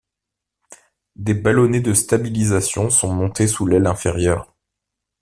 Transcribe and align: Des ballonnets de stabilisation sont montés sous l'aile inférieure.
Des 1.15 1.35
ballonnets 1.35 1.79
de 1.79 1.93
stabilisation 1.93 2.89
sont 2.89 3.13
montés 3.13 3.45
sous 3.47 3.67
l'aile 3.67 3.85
inférieure. 3.85 4.51